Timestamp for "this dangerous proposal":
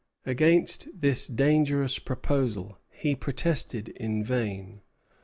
0.99-2.79